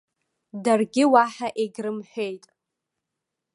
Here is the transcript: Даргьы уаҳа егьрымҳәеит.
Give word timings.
Даргьы 0.63 1.03
уаҳа 1.13 1.47
егьрымҳәеит. 1.61 2.43